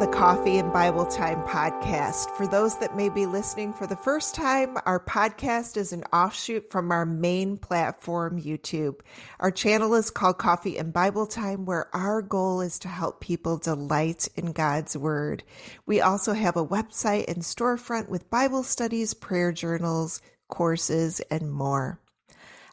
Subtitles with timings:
[0.00, 2.34] the Coffee and Bible Time podcast.
[2.34, 6.70] For those that may be listening for the first time, our podcast is an offshoot
[6.70, 9.00] from our main platform, YouTube.
[9.40, 13.58] Our channel is called Coffee and Bible Time, where our goal is to help people
[13.58, 15.44] delight in God's Word.
[15.84, 22.00] We also have a website and storefront with Bible studies, prayer journals, courses, and more.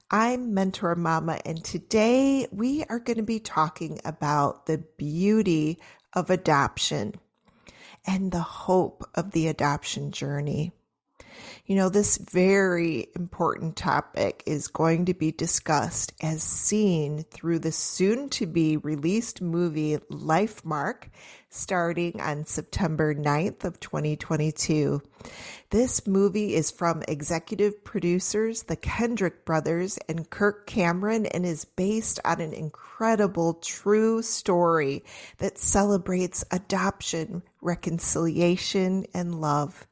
[0.09, 5.79] I'm Mentor Mama, and today we are going to be talking about the beauty
[6.13, 7.15] of adoption
[8.05, 10.71] and the hope of the adoption journey.
[11.65, 17.73] You know, this very important topic is going to be discussed as seen through the
[17.73, 21.09] soon to be released movie Life Mark
[21.49, 25.01] starting on September 9th of 2022.
[25.69, 32.21] This movie is from executive producers, the Kendrick brothers and Kirk Cameron and is based
[32.23, 35.03] on an incredible true story
[35.39, 39.85] that celebrates adoption, reconciliation, and love.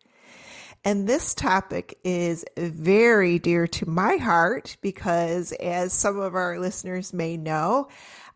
[0.86, 7.12] And this topic is very dear to my heart because, as some of our listeners
[7.12, 7.90] may know,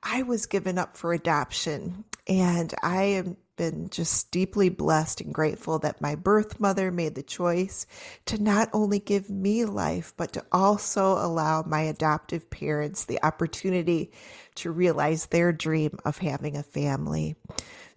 [0.03, 2.03] I was given up for adoption.
[2.27, 7.21] And I have been just deeply blessed and grateful that my birth mother made the
[7.21, 7.85] choice
[8.25, 14.13] to not only give me life, but to also allow my adoptive parents the opportunity
[14.55, 17.35] to realize their dream of having a family.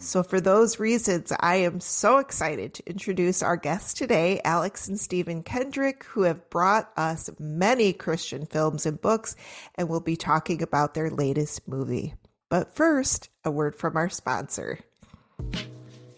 [0.00, 4.98] So, for those reasons, I am so excited to introduce our guests today, Alex and
[4.98, 9.36] Stephen Kendrick, who have brought us many Christian films and books
[9.76, 12.14] and will be talking about their latest movie.
[12.48, 14.80] But first, a word from our sponsor.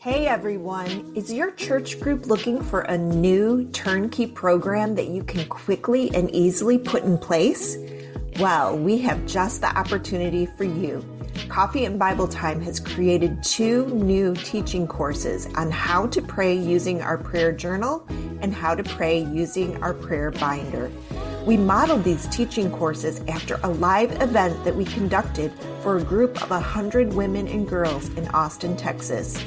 [0.05, 5.49] Hey everyone, is your church group looking for a new turnkey program that you can
[5.49, 7.79] quickly and easily put in place?
[8.39, 11.03] Well, we have just the opportunity for you.
[11.49, 17.01] Coffee and Bible Time has created two new teaching courses on how to pray using
[17.01, 18.07] our prayer journal
[18.43, 20.93] and how to pray using our prayer binder.
[21.47, 25.51] We modeled these teaching courses after a live event that we conducted
[25.83, 29.43] for a group of 100 women and girls in Austin, Texas.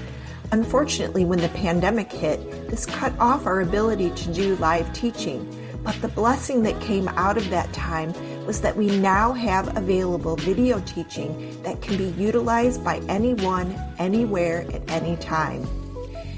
[0.52, 5.46] Unfortunately, when the pandemic hit, this cut off our ability to do live teaching.
[5.84, 8.14] But the blessing that came out of that time
[8.46, 14.66] was that we now have available video teaching that can be utilized by anyone, anywhere,
[14.74, 15.68] at any time.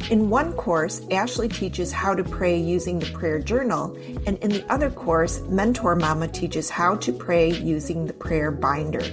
[0.09, 3.95] In one course, Ashley teaches how to pray using the prayer journal,
[4.25, 9.03] and in the other course, Mentor Mama teaches how to pray using the prayer binder.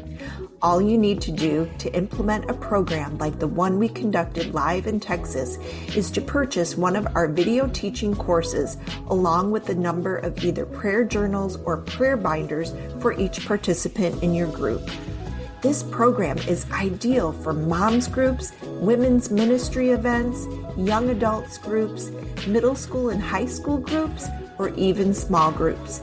[0.66, 4.88] All you need to do to implement a program like the one we conducted live
[4.88, 5.58] in Texas
[5.94, 10.66] is to purchase one of our video teaching courses along with the number of either
[10.66, 14.82] prayer journals or prayer binders for each participant in your group.
[15.62, 22.10] This program is ideal for moms groups, women's ministry events, young adults groups,
[22.48, 24.26] middle school and high school groups,
[24.58, 26.02] or even small groups.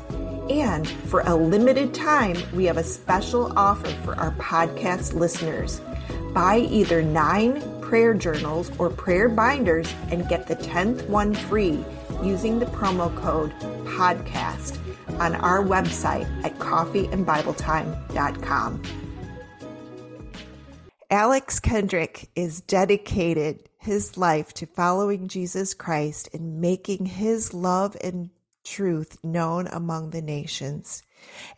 [0.50, 5.80] And for a limited time, we have a special offer for our podcast listeners.
[6.34, 11.84] Buy either nine prayer journals or prayer binders and get the 10th one free
[12.24, 13.52] using the promo code
[13.86, 14.78] PODCAST
[15.20, 18.81] on our website at coffeeandbibletime.com.
[21.10, 28.30] Alex Kendrick is dedicated his life to following Jesus Christ and making his love and
[28.63, 31.03] truth known among the nations.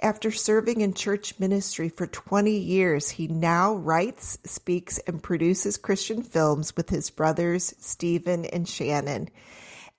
[0.02, 6.22] After serving in church ministry for 20 years, he now writes, speaks, and produces Christian
[6.22, 9.30] films with his brothers Stephen and Shannon.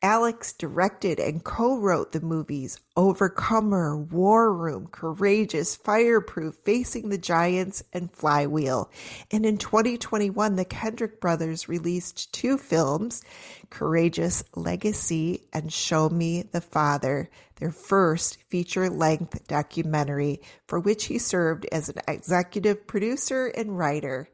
[0.06, 7.82] Alex directed and co wrote the movies Overcomer, War Room, Courageous, Fireproof, Facing the Giants,
[7.92, 8.88] and Flywheel.
[9.32, 13.24] And in 2021, the Kendrick brothers released two films
[13.68, 21.18] Courageous Legacy and Show Me the Father, their first feature length documentary, for which he
[21.18, 24.28] served as an executive producer and writer.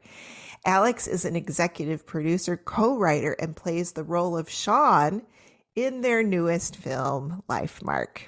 [0.67, 5.23] Alex is an executive producer, co writer, and plays the role of Sean
[5.75, 8.19] in their newest film, Lifemark.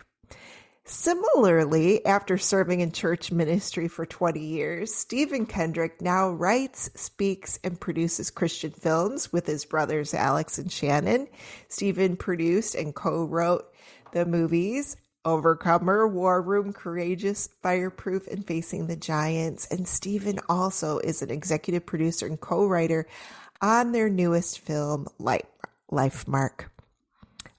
[0.87, 7.79] Similarly, after serving in church ministry for 20 years, Stephen Kendrick now writes, speaks, and
[7.79, 11.27] produces Christian films with his brothers Alex and Shannon.
[11.69, 13.65] Stephen produced and co wrote
[14.11, 14.95] the movies
[15.25, 19.65] Overcomer, War Room, Courageous, Fireproof, and Facing the Giants.
[19.71, 23.07] And Stephen also is an executive producer and co writer
[23.59, 25.47] on their newest film, Life,
[25.91, 26.65] Lifemark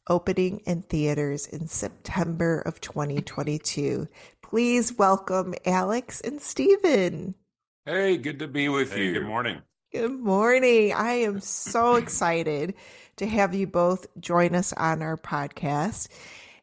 [0.08, 4.08] opening in theaters in September of 2022.
[4.42, 7.34] Please welcome Alex and Stephen.
[7.84, 9.12] Hey, good to be with hey, you.
[9.14, 9.62] Good morning.
[9.92, 10.92] Good morning.
[10.92, 12.74] I am so excited
[13.16, 16.08] to have you both join us on our podcast.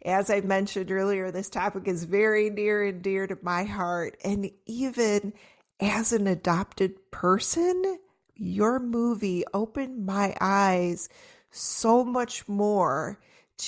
[0.06, 4.18] As I mentioned earlier, this topic is very near and dear to my heart.
[4.24, 5.34] And even
[5.80, 7.98] as an adopted person,
[8.36, 11.10] your movie opened my eyes
[11.51, 13.19] so much more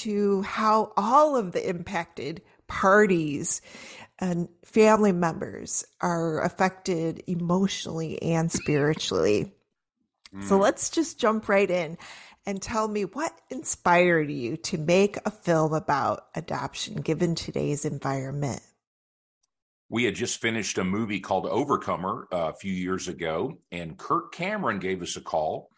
[0.01, 3.61] to how all of the impacted parties
[4.19, 9.53] and family members are affected emotionally and spiritually.
[10.33, 10.43] Mm.
[10.43, 11.97] So let's just jump right in
[12.45, 18.61] and tell me what inspired you to make a film about adoption given today's environment.
[19.89, 24.33] We had just finished a movie called Overcomer uh, a few years ago, and Kirk
[24.33, 25.69] Cameron gave us a call.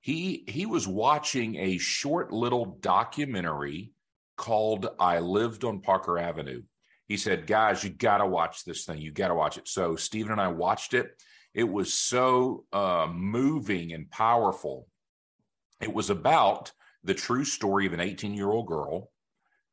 [0.00, 3.92] He he was watching a short little documentary
[4.36, 6.62] called "I Lived on Parker Avenue."
[7.06, 8.98] He said, "Guys, you got to watch this thing.
[8.98, 11.10] You got to watch it." So Stephen and I watched it.
[11.52, 14.86] It was so uh, moving and powerful.
[15.80, 16.72] It was about
[17.02, 19.10] the true story of an 18 year old girl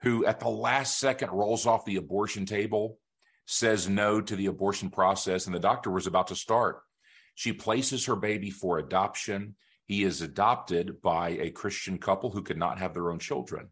[0.01, 2.99] who, at the last second, rolls off the abortion table,
[3.45, 6.81] says no to the abortion process, and the doctor was about to start.
[7.35, 9.55] She places her baby for adoption.
[9.87, 13.69] He is adopted by a Christian couple who could not have their own children.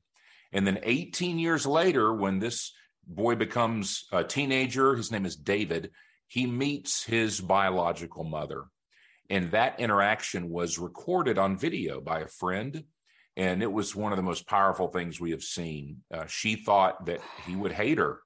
[0.52, 2.72] And then 18 years later, when this
[3.06, 5.92] boy becomes a teenager, his name is David,
[6.28, 8.66] he meets his biological mother.
[9.30, 12.86] And that interaction was recorded on video by a friend.
[13.36, 16.04] And it was one of the most powerful things we have seen.
[16.14, 18.20] Uh, she thought that he would hate her.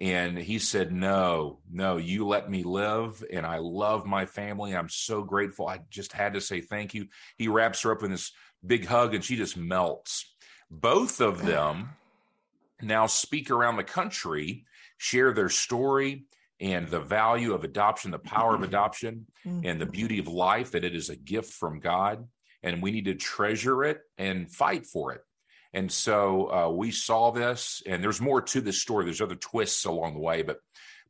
[0.00, 3.22] And he said, No, no, you let me live.
[3.30, 4.74] And I love my family.
[4.74, 5.68] I'm so grateful.
[5.68, 7.06] I just had to say thank you.
[7.36, 8.32] He wraps her up in this
[8.64, 10.34] big hug and she just melts.
[10.70, 11.90] Both of them
[12.80, 14.64] now speak around the country,
[14.96, 16.24] share their story,
[16.60, 19.66] and the value of adoption, the power of adoption, mm-hmm.
[19.66, 22.26] and the beauty of life, that it is a gift from God.
[22.62, 25.22] And we need to treasure it and fight for it.
[25.72, 29.04] And so uh, we saw this, and there's more to this story.
[29.04, 30.58] There's other twists along the way, but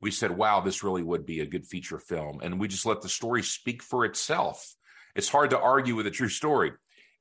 [0.02, 2.40] we said, wow, this really would be a good feature film.
[2.42, 4.74] And we just let the story speak for itself.
[5.14, 6.72] It's hard to argue with a true story.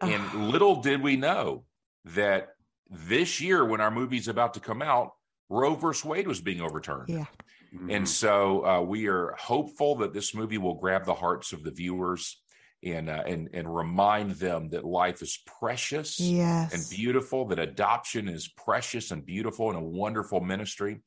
[0.01, 1.65] And little did we know
[2.05, 2.49] that
[2.89, 5.11] this year, when our movie's about to come out,
[5.49, 7.09] Roe versus Wade was being overturned.
[7.09, 7.25] Yeah.
[7.75, 7.89] Mm-hmm.
[7.89, 11.71] And so uh, we are hopeful that this movie will grab the hearts of the
[11.71, 12.41] viewers
[12.83, 16.73] and uh, and and remind them that life is precious yes.
[16.73, 17.45] and beautiful.
[17.47, 21.01] That adoption is precious and beautiful and a wonderful ministry.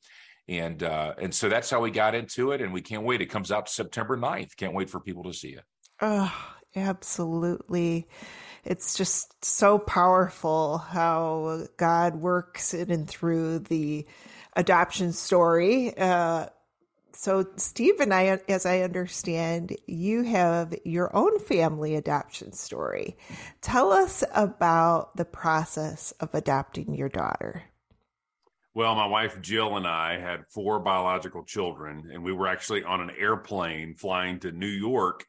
[0.47, 3.21] And uh, and so that's how we got into it, and we can't wait.
[3.21, 4.57] It comes out September 9th.
[4.57, 5.63] Can't wait for people to see it.
[6.01, 6.33] Oh,
[6.75, 8.07] absolutely.
[8.65, 14.05] It's just so powerful how God works in and through the
[14.55, 15.97] adoption story.
[15.97, 16.47] Uh,
[17.15, 23.17] so, Steve and I, as I understand, you have your own family adoption story.
[23.61, 27.63] Tell us about the process of adopting your daughter.
[28.75, 33.01] Well, my wife Jill and I had four biological children, and we were actually on
[33.01, 35.25] an airplane flying to New York,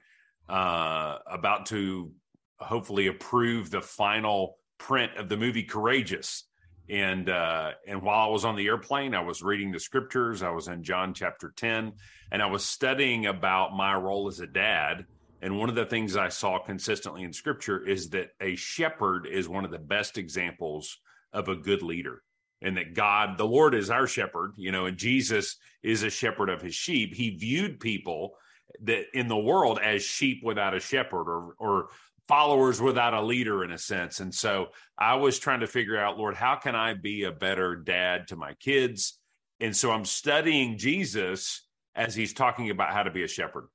[0.49, 2.13] uh, about to
[2.59, 6.45] hopefully approve the final print of the movie Courageous
[6.89, 10.43] and uh, and while I was on the airplane, I was reading the scriptures.
[10.43, 11.93] I was in John chapter ten,
[12.31, 15.07] and I was studying about my role as a dad.
[15.41, 19.49] And one of the things I saw consistently in scripture is that a shepherd is
[19.49, 20.99] one of the best examples
[21.33, 22.23] of a good leader.
[22.63, 26.49] And that God, the Lord, is our shepherd, you know, and Jesus is a shepherd
[26.49, 27.15] of his sheep.
[27.15, 28.37] He viewed people
[28.85, 31.89] that in the world as sheep without a shepherd or or
[32.29, 34.21] followers without a leader in a sense.
[34.21, 37.77] And so I was trying to figure out, Lord, how can I be a better
[37.77, 39.19] dad to my kids?
[39.61, 43.69] And so I'm studying Jesus as he's talking about how to be a shepherd.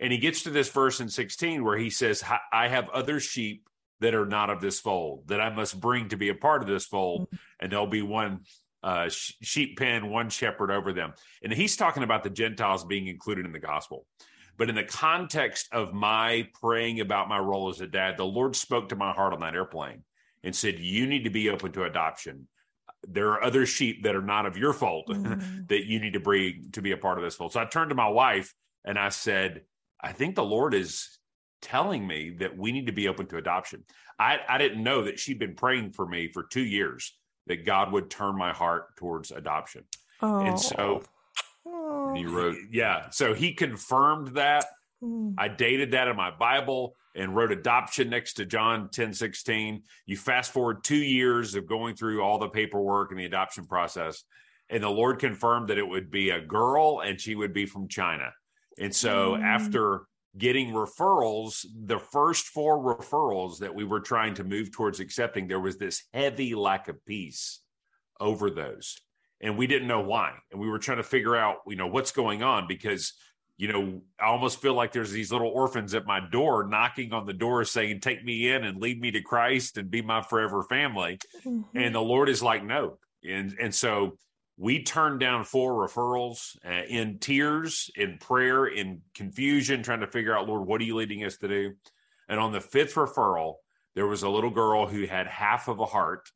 [0.00, 3.68] And he gets to this verse in 16 where he says, I have other sheep
[4.00, 6.68] that are not of this fold that I must bring to be a part of
[6.68, 7.28] this fold,
[7.58, 8.40] and there'll be one
[8.82, 11.14] uh, sheep pen, one shepherd over them.
[11.42, 14.06] And he's talking about the Gentiles being included in the gospel.
[14.58, 18.56] But in the context of my praying about my role as a dad, the Lord
[18.56, 20.02] spoke to my heart on that airplane
[20.42, 22.48] and said, You need to be open to adoption.
[23.06, 25.60] There are other sheep that are not of your fold mm-hmm.
[25.68, 27.52] that you need to bring to be a part of this fold.
[27.52, 28.52] So I turned to my wife
[28.84, 29.62] and I said,
[30.00, 31.18] I think the Lord is
[31.62, 33.84] telling me that we need to be open to adoption.
[34.18, 37.92] I, I didn't know that she'd been praying for me for two years that God
[37.92, 39.84] would turn my heart towards adoption.
[40.20, 40.40] Oh.
[40.40, 41.02] And so
[41.88, 43.10] and he wrote, yeah.
[43.10, 44.66] So he confirmed that.
[45.00, 45.30] Hmm.
[45.38, 49.82] I dated that in my Bible and wrote adoption next to John 10 16.
[50.06, 54.24] You fast forward two years of going through all the paperwork and the adoption process,
[54.70, 57.88] and the Lord confirmed that it would be a girl and she would be from
[57.88, 58.32] China.
[58.78, 59.42] And so mm.
[59.42, 60.02] after
[60.36, 65.60] getting referrals, the first four referrals that we were trying to move towards accepting, there
[65.60, 67.60] was this heavy lack of peace
[68.20, 69.00] over those.
[69.40, 70.32] And we didn't know why.
[70.50, 73.12] And we were trying to figure out, you know, what's going on because,
[73.56, 77.26] you know, I almost feel like there's these little orphans at my door knocking on
[77.26, 80.62] the door saying, Take me in and lead me to Christ and be my forever
[80.64, 81.18] family.
[81.44, 81.78] Mm-hmm.
[81.78, 82.98] And the Lord is like, No.
[83.24, 84.16] And and so
[84.58, 90.36] we turned down four referrals uh, in tears, in prayer, in confusion, trying to figure
[90.36, 91.74] out, Lord, what are you leading us to do?
[92.28, 93.54] And on the fifth referral,
[93.94, 96.28] there was a little girl who had half of a heart.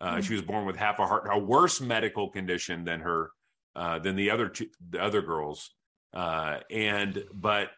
[0.00, 0.20] Uh, mm-hmm.
[0.20, 3.30] She was born with half a heart, a worse medical condition than her,
[3.74, 5.70] uh, than the other two, the other girls.
[6.12, 7.70] Uh, and but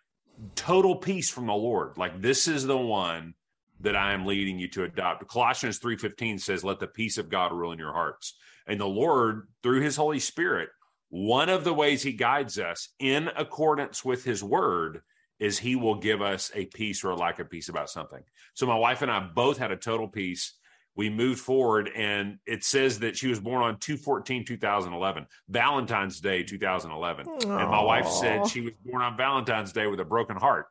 [0.54, 1.96] total peace from the Lord.
[1.96, 3.34] Like this is the one
[3.80, 5.26] that I am leading you to adopt.
[5.28, 8.36] Colossians 3:15 says, "Let the peace of God rule in your hearts."
[8.66, 10.68] And the Lord, through his Holy Spirit,
[11.08, 15.02] one of the ways he guides us in accordance with his word
[15.40, 18.22] is he will give us a peace or a lack of peace about something.
[18.54, 20.58] So my wife and I both had a total peace.
[20.96, 26.42] We moved forward, and it says that she was born on 214 2011, Valentine's Day
[26.42, 27.26] 2011.
[27.26, 27.42] Aww.
[27.42, 30.66] And my wife said she was born on Valentine's Day with a broken heart.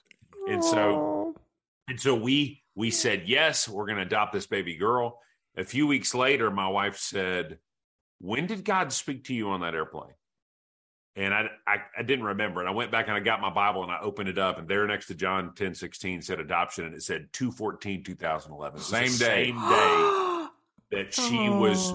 [0.48, 1.36] And so,
[1.88, 5.20] and so we we said yes, we're going to adopt this baby girl.
[5.58, 7.60] A few weeks later, my wife said,
[8.20, 10.14] when did God speak to you on that airplane?
[11.20, 12.62] And I, I, I, didn't remember.
[12.62, 14.58] And I went back and I got my Bible and I opened it up.
[14.58, 16.86] And there next to John 10 16 said adoption.
[16.86, 18.80] And it said 214 2011.
[18.80, 19.48] Same day.
[19.48, 20.48] Same day
[20.92, 21.60] that she oh.
[21.60, 21.94] was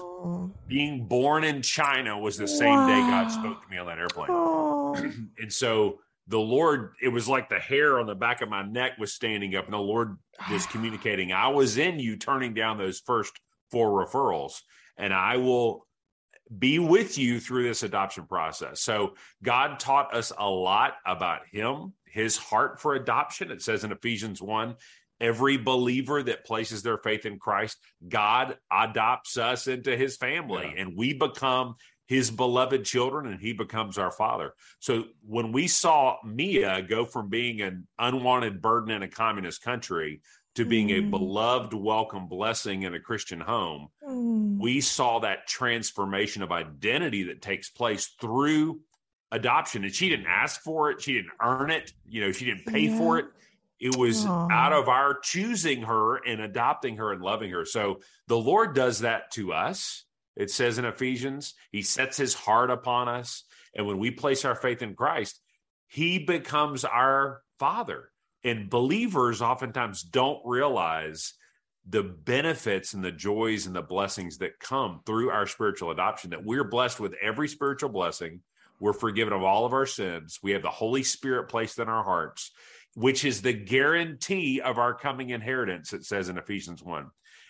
[0.67, 2.87] being born in China was the same wow.
[2.87, 4.27] day God spoke to me on that airplane.
[4.29, 4.95] Oh.
[5.39, 8.93] and so the Lord, it was like the hair on the back of my neck
[8.99, 10.17] was standing up and the Lord
[10.51, 11.31] was communicating.
[11.31, 13.33] I was in you turning down those first
[13.71, 14.61] four referrals
[14.97, 15.84] and I will
[16.57, 18.81] be with you through this adoption process.
[18.81, 23.51] So God taught us a lot about him, his heart for adoption.
[23.51, 24.75] It says in Ephesians 1
[25.21, 30.81] every believer that places their faith in Christ, God adopts us into his family yeah.
[30.81, 31.75] and we become
[32.07, 34.53] his beloved children and he becomes our father.
[34.79, 40.21] So when we saw Mia go from being an unwanted burden in a communist country
[40.55, 40.99] to being mm.
[40.99, 44.59] a beloved, welcome blessing in a Christian home, mm.
[44.59, 48.81] we saw that transformation of identity that takes place through
[49.31, 49.83] adoption.
[49.83, 52.87] And she didn't ask for it, she didn't earn it, you know, she didn't pay
[52.87, 52.97] yeah.
[52.97, 53.25] for it.
[53.79, 54.51] It was Aww.
[54.51, 57.65] out of our choosing her and adopting her and loving her.
[57.65, 60.05] So the Lord does that to us.
[60.35, 63.43] It says in Ephesians, He sets His heart upon us.
[63.75, 65.39] And when we place our faith in Christ,
[65.87, 68.11] He becomes our Father.
[68.43, 71.33] And believers oftentimes don't realize
[71.87, 76.43] the benefits and the joys and the blessings that come through our spiritual adoption, that
[76.43, 78.41] we're blessed with every spiritual blessing.
[78.79, 80.39] We're forgiven of all of our sins.
[80.41, 82.51] We have the Holy Spirit placed in our hearts,
[82.95, 87.07] which is the guarantee of our coming inheritance, it says in Ephesians 1.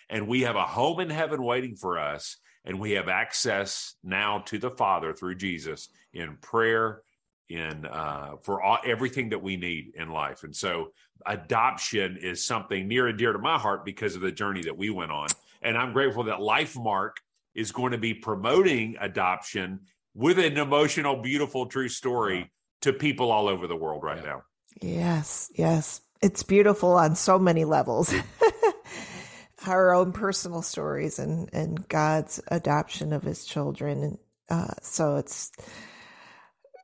[0.08, 4.40] And we have a home in heaven waiting for us, and we have access now
[4.46, 7.02] to the Father through Jesus in prayer
[7.48, 10.42] in uh, for all, everything that we need in life.
[10.42, 10.88] And so
[11.26, 14.90] adoption is something near and dear to my heart because of the journey that we
[14.90, 15.28] went on.
[15.62, 17.12] And I'm grateful that LifeMark
[17.54, 19.80] is going to be promoting adoption
[20.14, 22.50] with an emotional, beautiful, true story
[22.82, 24.30] to people all over the world right yeah.
[24.30, 24.42] now.
[24.80, 26.00] Yes, yes.
[26.22, 28.14] It's beautiful on so many levels.
[29.66, 34.02] Our own personal stories and, and God's adoption of his children.
[34.02, 34.18] And
[34.48, 35.50] uh, so it's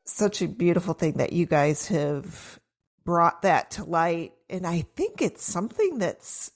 [0.04, 2.58] such a beautiful thing that you guys have
[3.04, 4.32] brought that to light.
[4.48, 6.50] And I think it's something that's,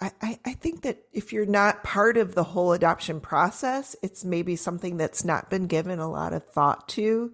[0.00, 4.24] I, I, I think that if you're not part of the whole adoption process, it's
[4.24, 7.32] maybe something that's not been given a lot of thought to.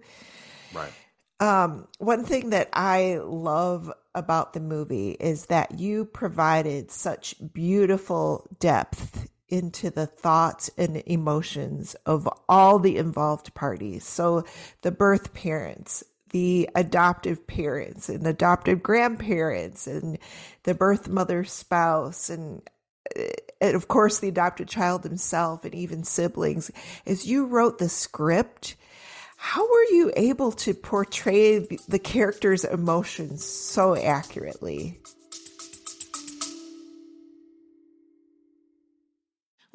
[0.73, 0.91] Right.
[1.39, 8.47] Um, one thing that I love about the movie is that you provided such beautiful
[8.59, 14.03] depth into the thoughts and emotions of all the involved parties.
[14.03, 14.43] So
[14.81, 20.17] the birth parents, the adoptive parents and adoptive grandparents and
[20.63, 22.61] the birth mother's spouse and
[23.15, 26.69] eh, and of course the adopted child himself and even siblings.
[27.05, 28.75] As you wrote the script
[29.39, 34.99] how were you able to portray the characters emotions so accurately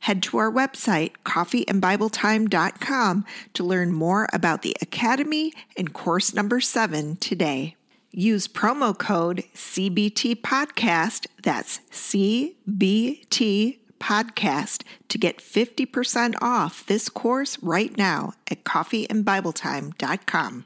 [0.00, 7.16] head to our website, coffeeandbibletime.com, to learn more about the Academy and course number seven
[7.16, 7.76] today.
[8.12, 17.96] Use promo code CBT Podcast, that's CBT Podcast, to get 50% off this course right
[17.96, 20.64] now at coffeeandbibletime.com.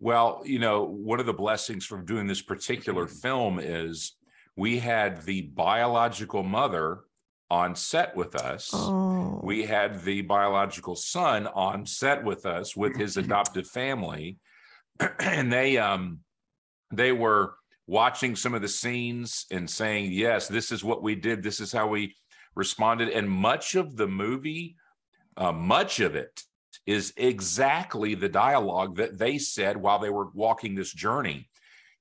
[0.00, 4.14] Well, you know, one of the blessings from doing this particular film is
[4.56, 7.00] we had the biological mother
[7.50, 8.70] on set with us.
[8.72, 9.40] Oh.
[9.42, 14.38] We had the biological son on set with us with his adoptive family.
[15.20, 16.20] and they um
[16.90, 17.54] they were
[17.86, 21.42] watching some of the scenes and saying, "Yes, this is what we did.
[21.42, 22.14] This is how we
[22.54, 24.76] responded." And much of the movie,
[25.36, 26.42] uh, much of it
[26.86, 31.48] is exactly the dialogue that they said while they were walking this journey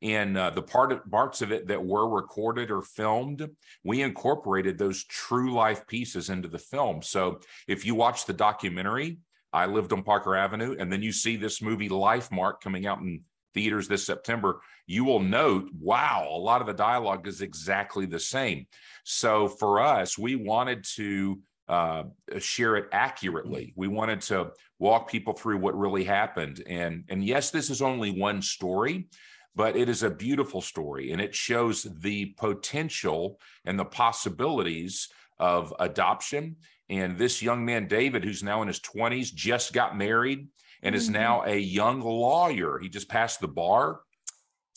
[0.01, 3.47] and uh, the part of, parts of it that were recorded or filmed,
[3.83, 7.01] we incorporated those true life pieces into the film.
[7.01, 9.19] So if you watch the documentary,
[9.53, 12.99] I lived on Parker Avenue, and then you see this movie Life Mark coming out
[12.99, 13.21] in
[13.53, 18.19] theaters this September, you will note, wow, a lot of the dialogue is exactly the
[18.19, 18.65] same.
[19.03, 22.03] So for us, we wanted to uh,
[22.39, 23.73] share it accurately.
[23.75, 26.61] We wanted to walk people through what really happened.
[26.67, 29.07] And and yes, this is only one story,
[29.55, 35.73] but it is a beautiful story and it shows the potential and the possibilities of
[35.79, 36.55] adoption.
[36.89, 40.47] And this young man, David, who's now in his 20s, just got married
[40.83, 41.13] and is mm-hmm.
[41.13, 42.79] now a young lawyer.
[42.79, 44.01] He just passed the bar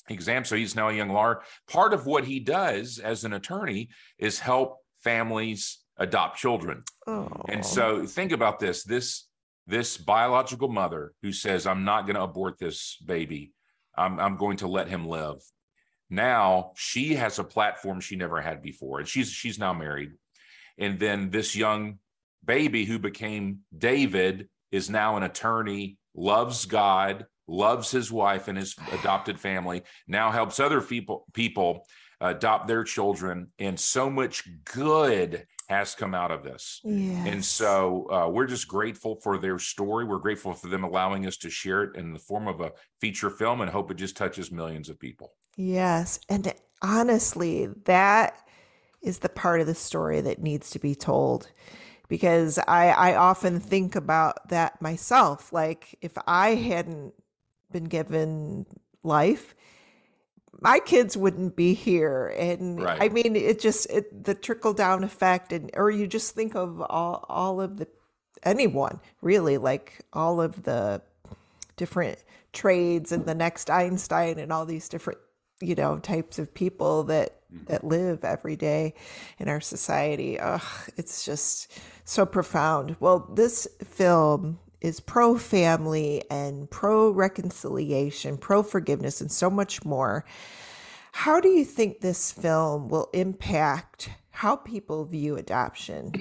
[0.09, 1.43] exam, so he's now a young lawyer.
[1.69, 6.83] Part of what he does as an attorney is help families adopt children.
[7.07, 7.31] Oh.
[7.49, 9.28] And so think about this this
[9.66, 13.53] this biological mother who says i'm not going to abort this baby
[13.96, 15.40] I'm, I'm going to let him live.
[16.11, 20.12] Now she has a platform she never had before, and she's she's now married.
[20.78, 21.98] And then this young
[22.44, 28.74] baby who became David is now an attorney, loves God, loves his wife and his
[28.92, 31.87] adopted family, now helps other people people
[32.20, 36.81] adopt their children, and so much good has come out of this.
[36.85, 37.27] Yes.
[37.27, 40.05] And so uh, we're just grateful for their story.
[40.05, 43.31] We're grateful for them allowing us to share it in the form of a feature
[43.31, 45.33] film and hope it just touches millions of people.
[45.57, 46.20] Yes.
[46.29, 48.38] And honestly, that
[49.03, 51.48] is the part of the story that needs to be told
[52.09, 55.53] because I, I often think about that myself.
[55.53, 57.14] Like if I hadn't
[57.70, 58.66] been given
[59.03, 59.55] life,
[60.61, 63.03] my kids wouldn't be here and right.
[63.03, 66.81] i mean it just it, the trickle down effect and or you just think of
[66.83, 67.88] all all of the
[68.43, 71.01] anyone really like all of the
[71.77, 75.19] different trades and the next einstein and all these different
[75.61, 77.64] you know types of people that mm-hmm.
[77.67, 78.95] that live every day
[79.38, 80.62] in our society ugh
[80.97, 81.73] it's just
[82.05, 89.49] so profound well this film is pro family and pro reconciliation, pro forgiveness, and so
[89.49, 90.27] much more.
[91.12, 96.12] How do you think this film will impact how people view adoption?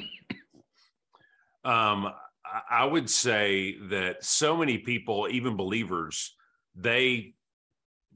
[1.65, 2.07] Um,
[2.69, 6.33] I would say that so many people, even believers,
[6.73, 7.35] they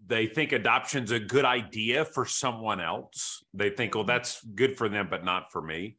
[0.05, 3.43] they think adoption's a good idea for someone else.
[3.53, 5.97] They think, "Well, that's good for them, but not for me."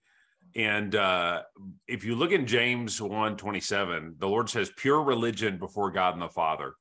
[0.57, 1.43] And uh,
[1.87, 6.23] if you look in James 1 27, the Lord says, pure religion before God and
[6.23, 6.75] the Father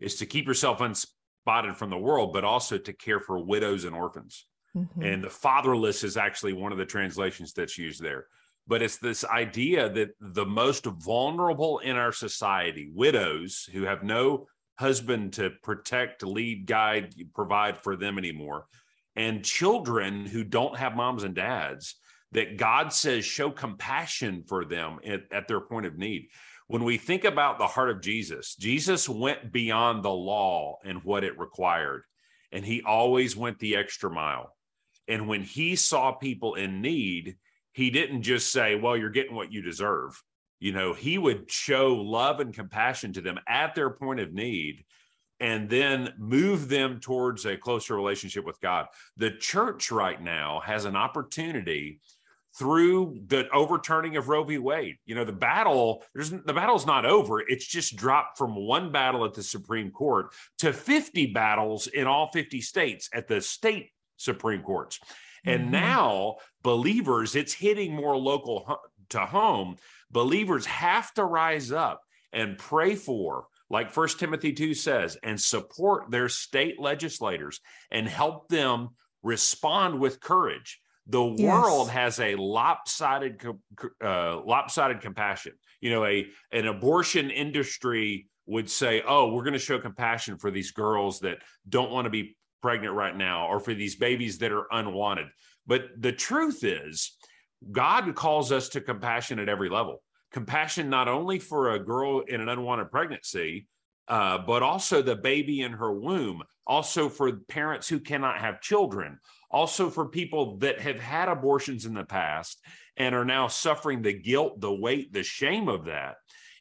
[0.00, 3.94] is to keep yourself unspotted from the world, but also to care for widows and
[3.94, 4.46] orphans.
[4.76, 5.02] Mm-hmm.
[5.02, 8.26] And the fatherless is actually one of the translations that's used there.
[8.66, 14.46] But it's this idea that the most vulnerable in our society, widows who have no
[14.78, 18.66] husband to protect, lead, guide, provide for them anymore,
[19.14, 21.96] and children who don't have moms and dads
[22.34, 26.28] that God says show compassion for them at, at, their point of need.
[26.66, 31.24] When we think about the heart of Jesus, Jesus went beyond the law and what
[31.24, 32.02] it required,
[32.52, 34.54] and he always went the extra mile.
[35.06, 37.36] And when he saw people in need,
[37.72, 40.20] he didn't just say, Well, you're getting what you deserve.
[40.60, 44.84] You know, he would show love and compassion to them at their point of need
[45.40, 48.86] and then move them towards a closer relationship with God.
[49.16, 52.00] The church right now has an opportunity
[52.56, 54.58] through the overturning of Roe v.
[54.58, 54.96] Wade.
[55.06, 57.40] You know, the battle, there's the battle's not over.
[57.40, 62.30] It's just dropped from one battle at the Supreme Court to 50 battles in all
[62.32, 65.00] 50 states at the state Supreme Courts.
[65.44, 65.72] And mm-hmm.
[65.72, 68.78] now believers, it's hitting more local
[69.10, 69.76] to home.
[70.10, 76.10] Believers have to rise up and pray for like First Timothy 2 says, and support
[76.10, 78.90] their state legislators and help them
[79.22, 80.80] respond with courage.
[81.06, 81.52] The yes.
[81.52, 83.44] world has a lopsided,
[84.02, 85.52] uh, lopsided compassion.
[85.80, 90.50] You know, a an abortion industry would say, "Oh, we're going to show compassion for
[90.50, 91.38] these girls that
[91.68, 95.26] don't want to be pregnant right now, or for these babies that are unwanted."
[95.66, 97.16] But the truth is,
[97.70, 100.02] God calls us to compassion at every level
[100.34, 103.68] compassion not only for a girl in an unwanted pregnancy,
[104.08, 109.18] uh, but also the baby in her womb, also for parents who cannot have children,
[109.50, 112.60] also for people that have had abortions in the past
[112.96, 116.16] and are now suffering the guilt, the weight, the shame of that.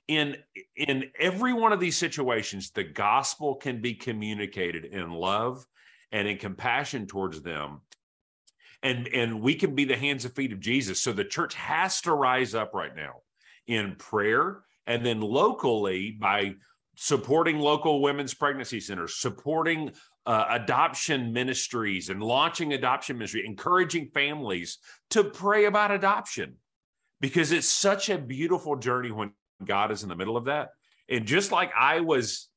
[0.07, 0.35] In
[0.75, 5.65] in every one of these situations, the gospel can be communicated in love
[6.11, 7.81] and in compassion towards them.
[8.83, 11.01] And, and we can be the hands and feet of Jesus.
[11.01, 13.21] So the church has to rise up right now
[13.65, 16.55] in prayer and then locally by
[16.95, 19.91] supporting local women's pregnancy centers, supporting
[20.25, 24.77] uh, adoption ministries and launching adoption ministry, encouraging families
[25.09, 26.55] to pray about adoption
[27.19, 29.31] because it's such a beautiful journey when
[29.63, 30.69] God is in the middle of that.
[31.09, 32.49] And just like I was,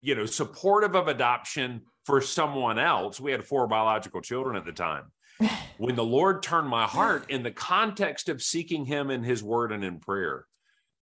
[0.00, 4.72] you know, supportive of adoption for someone else, we had four biological children at the
[4.72, 5.12] time.
[5.78, 9.72] when the Lord turned my heart in the context of seeking Him in His Word
[9.72, 10.44] and in prayer,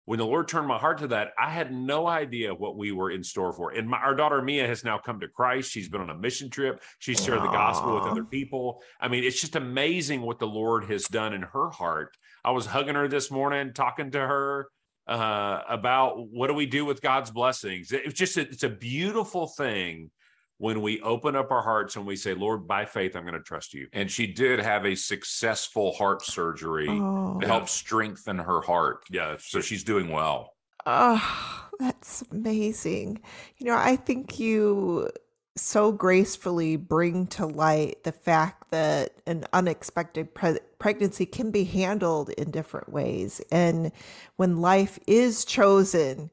[0.06, 3.10] when the Lord turned my heart to that, I had no idea what we were
[3.10, 3.72] in store for.
[3.72, 5.70] And my, our daughter Mia has now come to Christ.
[5.70, 6.80] She's been on a mission trip.
[7.00, 7.46] She's shared Aww.
[7.46, 8.82] the gospel with other people.
[9.00, 12.16] I mean, it's just amazing what the Lord has done in her heart.
[12.44, 14.68] I was hugging her this morning, talking to her
[15.08, 17.90] uh, about what do we do with God's blessings.
[17.90, 20.10] It's just a, it's a beautiful thing
[20.58, 23.40] when we open up our hearts and we say, Lord, by faith, I'm going to
[23.40, 23.88] trust you.
[23.92, 27.38] And she did have a successful heart surgery oh.
[27.40, 29.04] to help strengthen her heart.
[29.10, 29.36] Yeah.
[29.38, 30.54] So she's doing well.
[30.86, 33.20] Oh, that's amazing.
[33.58, 35.10] You know, I think you
[35.56, 42.30] so gracefully bring to light the fact that an unexpected pre- pregnancy can be handled
[42.30, 43.40] in different ways.
[43.50, 43.90] And
[44.36, 46.30] when life is chosen,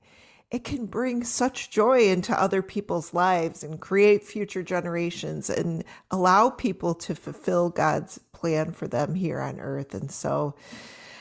[0.54, 6.52] it can bring such joy into other people's lives and create future generations and allow
[6.52, 9.96] people to fulfill God's plan for them here on earth.
[9.96, 10.54] And so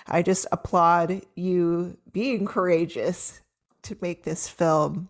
[0.06, 3.40] I just applaud you being courageous
[3.84, 5.08] to make this film.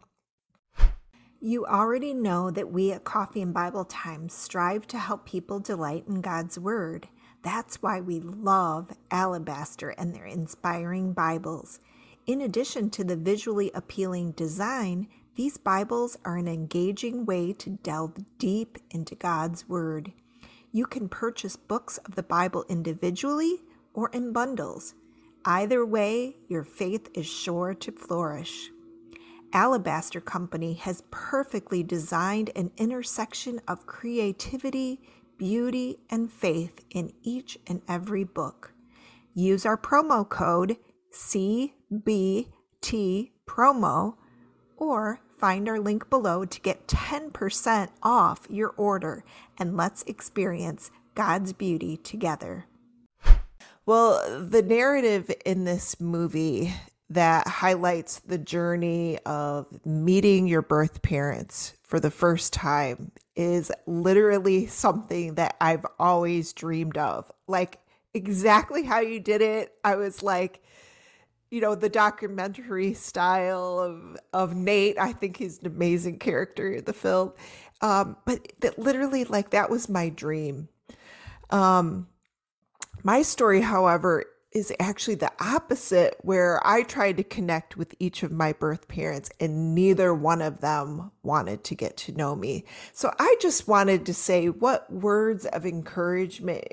[1.41, 6.05] You already know that we at Coffee and Bible Time strive to help people delight
[6.07, 7.09] in God's Word.
[7.43, 11.81] That's why we love Alabaster and their inspiring Bibles.
[12.25, 18.15] In addition to the visually appealing design, these Bibles are an engaging way to delve
[18.39, 20.13] deep into God's Word.
[20.71, 24.95] You can purchase books of the Bible individually or in bundles.
[25.45, 28.71] Either way, your faith is sure to flourish.
[29.53, 35.01] Alabaster Company has perfectly designed an intersection of creativity,
[35.39, 38.73] beauty, and faith in each and every book.
[39.35, 40.77] Use our promo code
[41.13, 42.51] CBT
[43.47, 44.15] promo
[44.77, 49.25] or find our link below to get 10% off your order
[49.59, 52.67] and let's experience God's beauty together.
[53.85, 56.73] Well, the narrative in this movie
[57.11, 64.67] that highlights the journey of meeting your birth parents for the first time is literally
[64.67, 67.31] something that I've always dreamed of.
[67.47, 67.81] Like
[68.15, 69.75] exactly how you did it.
[69.85, 70.63] I was like,
[71.53, 74.99] you know the documentary style of of Nate.
[74.99, 77.35] I think he's an amazing character in the film.
[77.83, 80.69] Um, but that literally like that was my dream.
[81.51, 82.09] Um,
[83.03, 88.33] my story, however, is actually the opposite, where I tried to connect with each of
[88.33, 92.65] my birth parents, and neither one of them wanted to get to know me.
[92.93, 96.69] So I just wanted to say, what words of encouragement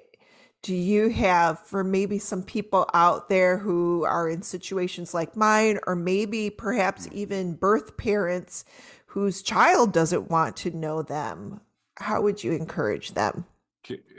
[0.62, 5.80] do you have for maybe some people out there who are in situations like mine,
[5.88, 7.14] or maybe perhaps mm.
[7.14, 8.66] even birth parents
[9.08, 11.62] whose child doesn't want to know them?
[11.98, 13.46] How would you encourage them?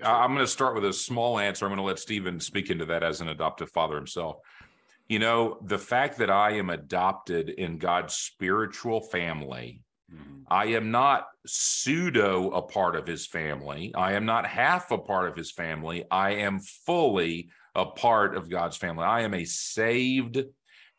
[0.03, 1.65] I'm going to start with a small answer.
[1.65, 4.37] I'm going to let Stephen speak into that as an adoptive father himself.
[5.09, 10.41] You know, the fact that I am adopted in God's spiritual family Mm-hmm.
[10.49, 13.93] I am not pseudo a part of his family.
[13.95, 16.05] I am not half a part of his family.
[16.11, 19.05] I am fully a part of God's family.
[19.05, 20.43] I am a saved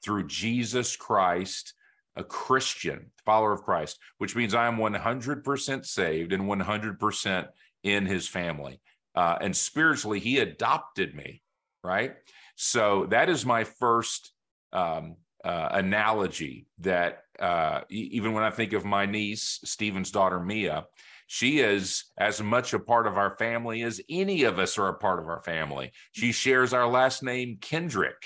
[0.04, 1.74] through Jesus Christ,
[2.16, 7.48] a Christian, follower of Christ, which means I am 100% saved and 100%
[7.84, 8.82] in his family.
[9.16, 11.42] Uh, and spiritually, he adopted me,
[11.84, 12.14] right?
[12.56, 14.32] So that is my first
[14.72, 20.86] um, uh, analogy that uh, even when I think of my niece, Stephen's daughter, Mia,
[21.28, 24.98] she is as much a part of our family as any of us are a
[24.98, 25.92] part of our family.
[26.12, 28.22] She shares our last name, Kendrick.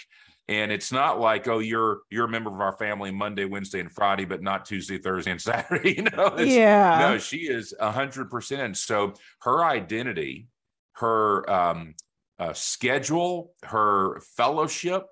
[0.48, 3.92] And it's not like, oh, you're you're a member of our family Monday, Wednesday, and
[3.92, 5.96] Friday, but not Tuesday, Thursday, and Saturday.
[5.96, 7.00] You know, yeah.
[7.00, 8.78] No, she is a hundred percent.
[8.78, 10.48] So her identity,
[10.94, 11.96] her um,
[12.38, 15.06] uh, schedule, her fellowship,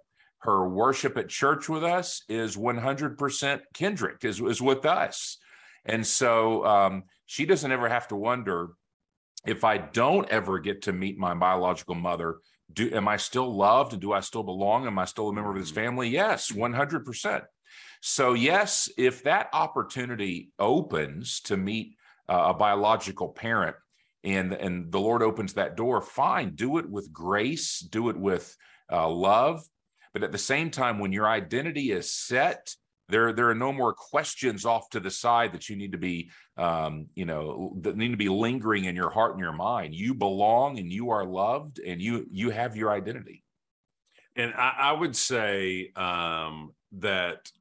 [0.43, 5.37] her worship at church with us is 100% Kendrick, is, is with us.
[5.85, 8.71] And so um, she doesn't ever have to wonder
[9.45, 12.37] if I don't ever get to meet my biological mother,
[12.71, 14.87] do am I still loved and do I still belong?
[14.87, 15.75] Am I still a member of this mm.
[15.75, 16.09] family?
[16.09, 17.43] Yes, 100%.
[18.01, 21.95] So, yes, if that opportunity opens to meet
[22.27, 23.75] uh, a biological parent
[24.23, 28.55] and, and the Lord opens that door, fine, do it with grace, do it with
[28.91, 29.63] uh, love.
[30.13, 32.75] But at the same time, when your identity is set,
[33.09, 36.31] there there are no more questions off to the side that you need to be
[36.57, 39.93] um, you know that need to be lingering in your heart and your mind.
[39.93, 43.43] You belong and you are loved and you you have your identity.
[44.35, 47.51] And i, I would say um, that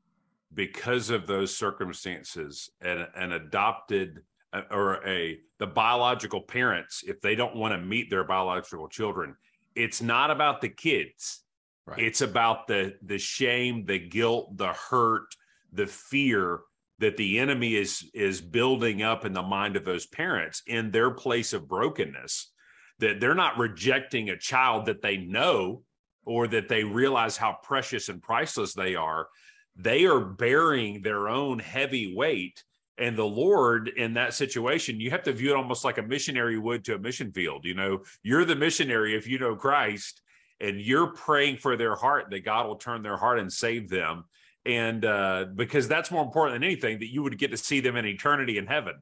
[0.55, 7.35] because of those circumstances an, an adopted uh, or a the biological parents if they
[7.35, 9.35] don't want to meet their biological children
[9.75, 11.43] it's not about the kids
[11.87, 12.03] Right.
[12.03, 15.35] It's about the the shame, the guilt, the hurt,
[15.73, 16.61] the fear
[16.99, 21.11] that the enemy is is building up in the mind of those parents in their
[21.11, 22.53] place of brokenness.
[23.01, 25.83] That they're not rejecting a child that they know
[26.25, 29.27] or that they realize how precious and priceless they are.
[29.75, 32.63] They are bearing their own heavy weight.
[32.99, 36.59] And the Lord in that situation, you have to view it almost like a missionary
[36.59, 37.65] would to a mission field.
[37.65, 40.21] You know, you're the missionary if you know Christ,
[40.63, 44.25] and you're praying for their heart that God will turn their heart and save them.
[44.65, 47.97] And uh, because that's more important than anything, that you would get to see them
[47.97, 48.95] in eternity in heaven.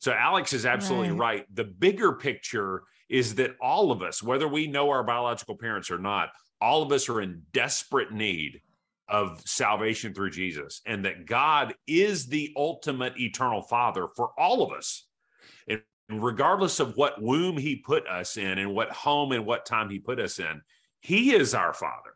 [0.00, 1.18] So Alex is absolutely right.
[1.18, 1.54] right.
[1.54, 5.98] The bigger picture is that all of us, whether we know our biological parents or
[5.98, 8.60] not, all of us are in desperate need
[9.08, 14.72] of salvation through Jesus, and that God is the ultimate eternal Father for all of
[14.72, 15.06] us.
[15.68, 19.90] And regardless of what womb He put us in, and what home and what time
[19.90, 20.60] He put us in,
[21.04, 22.14] he is our Father.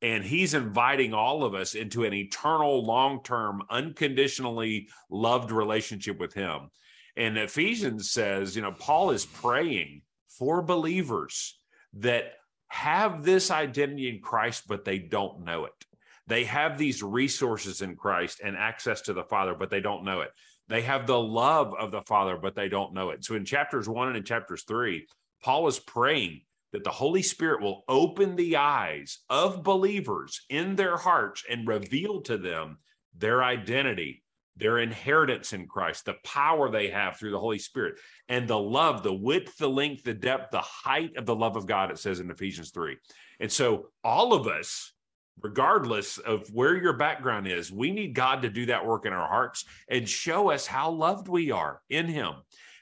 [0.00, 6.32] And he's inviting all of us into an eternal, long term, unconditionally loved relationship with
[6.32, 6.70] him.
[7.16, 10.00] And Ephesians says, you know, Paul is praying
[10.38, 11.58] for believers
[11.98, 12.32] that
[12.68, 15.84] have this identity in Christ, but they don't know it.
[16.26, 20.22] They have these resources in Christ and access to the Father, but they don't know
[20.22, 20.30] it.
[20.68, 23.22] They have the love of the Father, but they don't know it.
[23.22, 25.08] So in chapters one and in chapters three,
[25.42, 26.40] Paul is praying
[26.72, 32.20] that the Holy Spirit will open the eyes of believers in their hearts and reveal
[32.22, 32.78] to them
[33.16, 34.22] their identity,
[34.56, 39.02] their inheritance in Christ, the power they have through the Holy Spirit, and the love,
[39.02, 42.20] the width, the length, the depth, the height of the love of God, it says
[42.20, 42.96] in Ephesians 3.
[43.40, 44.92] And so, all of us,
[45.40, 49.28] regardless of where your background is, we need God to do that work in our
[49.28, 52.34] hearts and show us how loved we are in Him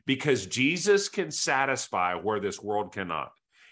[0.04, 3.30] because Jesus can satisfy where this world cannot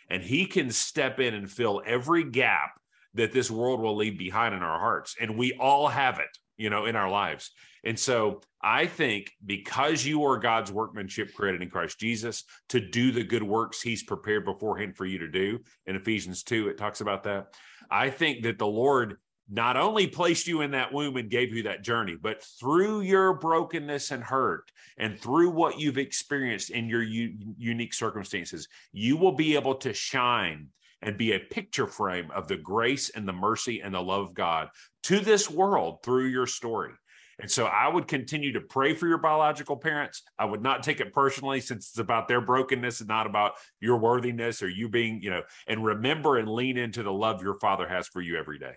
[0.09, 2.71] and he can step in and fill every gap
[3.15, 5.17] that this world will leave behind in our hearts.
[5.21, 7.51] And we all have it you know in our lives.
[7.85, 13.13] And so i think because you are god's workmanship created in christ jesus to do
[13.13, 17.01] the good works he's prepared beforehand for you to do in ephesians 2 it talks
[17.01, 17.55] about that.
[17.91, 21.63] I think that the lord not only placed you in that womb and gave you
[21.65, 27.03] that journey, but through your brokenness and hurt and through what you've experienced in your
[27.03, 30.69] u- unique circumstances, you will be able to shine
[31.03, 34.35] and be a picture frame of the grace and the mercy and the love of
[34.35, 34.69] God
[35.05, 36.93] to this world through your story.
[37.39, 40.23] And so I would continue to pray for your biological parents.
[40.39, 43.99] I would not take it personally since it's about their brokenness and not about your
[43.99, 47.87] worthiness or you being, you know, and remember and lean into the love your father
[47.87, 48.73] has for you every day.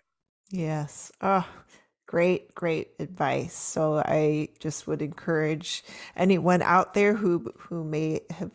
[0.52, 1.12] Yes.
[1.22, 1.48] Oh,
[2.08, 3.54] great, great advice.
[3.54, 5.84] So I just would encourage
[6.16, 8.52] anyone out there who who may have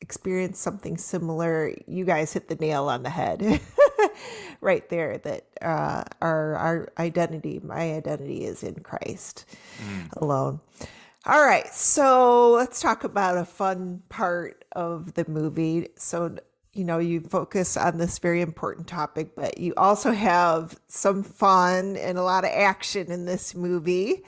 [0.00, 1.74] experienced something similar.
[1.86, 3.60] You guys hit the nail on the head.
[4.60, 9.44] right there that uh, our our identity, my identity is in Christ
[9.78, 10.12] mm.
[10.16, 10.60] alone.
[11.26, 15.88] All right, so let's talk about a fun part of the movie.
[15.96, 16.36] So
[16.76, 21.96] you know, you focus on this very important topic, but you also have some fun
[21.96, 24.24] and a lot of action in this movie.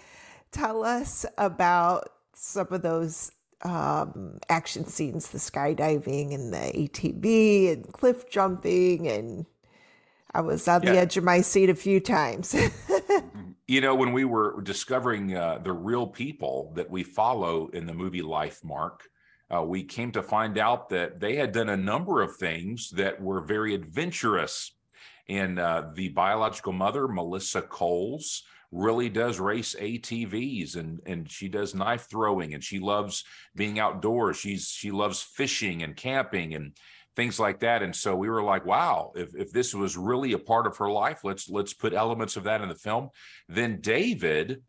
[0.51, 3.31] Tell us about some of those
[3.63, 9.09] um, action scenes the skydiving and the ATV and cliff jumping.
[9.09, 9.47] And
[10.33, 10.93] I was on yeah.
[10.93, 12.55] the edge of my seat a few times.
[13.69, 17.95] you know, when we were discovering uh, the real people that we follow in the
[17.95, 19.09] movie Life Mark,
[19.55, 23.21] uh, we came to find out that they had done a number of things that
[23.21, 24.75] were very adventurous.
[25.29, 31.75] And uh, the biological mother, Melissa Coles, really does race ATVs and and she does
[31.75, 34.37] knife throwing and she loves being outdoors.
[34.37, 36.77] She's she loves fishing and camping and
[37.17, 37.83] things like that.
[37.83, 40.91] And so we were like, wow, if, if this was really a part of her
[40.91, 43.09] life, let's let's put elements of that in the film.
[43.49, 44.63] Then David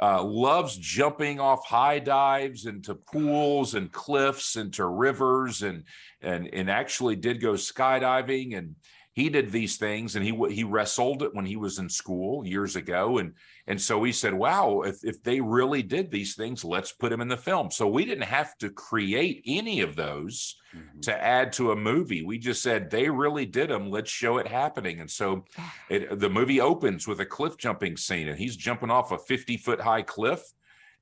[0.00, 5.84] uh, loves jumping off high dives into pools and cliffs into rivers and
[6.22, 8.56] and and actually did go skydiving.
[8.56, 8.76] And
[9.12, 12.76] he did these things and he he wrestled it when he was in school years
[12.76, 13.18] ago.
[13.18, 13.34] And
[13.70, 17.20] and so we said wow if, if they really did these things let's put them
[17.20, 17.70] in the film.
[17.70, 21.00] So we didn't have to create any of those mm-hmm.
[21.02, 22.22] to add to a movie.
[22.22, 25.00] We just said they really did them let's show it happening.
[25.00, 25.44] And so
[25.88, 29.56] it, the movie opens with a cliff jumping scene and he's jumping off a 50
[29.58, 30.42] foot high cliff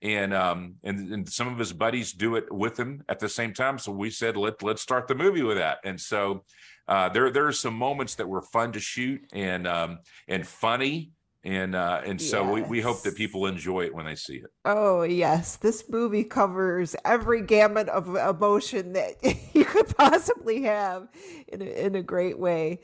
[0.02, 3.54] and um and, and some of his buddies do it with him at the same
[3.54, 3.78] time.
[3.78, 5.78] So we said let let's start the movie with that.
[5.84, 6.44] And so
[6.86, 11.12] uh, there there are some moments that were fun to shoot and um, and funny
[11.48, 12.52] and uh, and so yes.
[12.52, 14.50] we, we hope that people enjoy it when they see it.
[14.66, 19.14] Oh yes, this movie covers every gamut of emotion that
[19.54, 21.08] you could possibly have
[21.48, 22.80] in a, in a great way.